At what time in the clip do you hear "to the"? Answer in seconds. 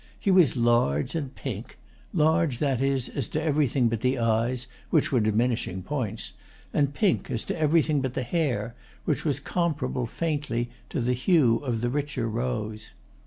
10.89-11.13